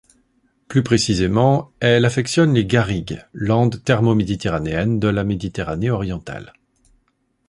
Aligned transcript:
Plus 0.67 0.81
précisément, 0.81 1.69
elle 1.79 2.05
affectionne 2.05 2.55
les 2.55 2.65
garrigues, 2.65 3.21
landes 3.33 3.83
thermo-méditerranéennes 3.83 4.99
de 4.99 5.07
la 5.07 5.23
Méditerranée 5.23 5.91
orientale. 5.91 6.53